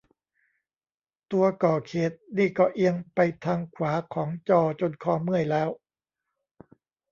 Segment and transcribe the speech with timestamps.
[1.31, 5.69] ตัวก่อเขตนี่ก็เอียงไปทางขวาของจอจนคอเมื่อยแล้ว